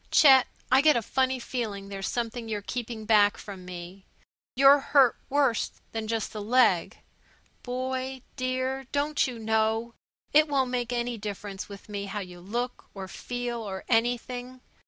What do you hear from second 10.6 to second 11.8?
make any difference